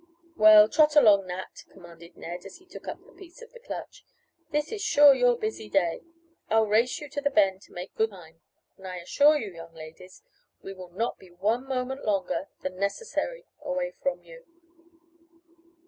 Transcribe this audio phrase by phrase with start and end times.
[0.35, 4.03] "Well, trot along Nat," commanded Ned, as he took up the piece of the clutch.
[4.49, 6.01] "This is sure your busy day.
[6.49, 8.41] I'll race you to the bend to make good time,
[8.77, 10.23] and I assure you, young ladies,
[10.63, 14.43] we will not be one moment longer than necessary away from you."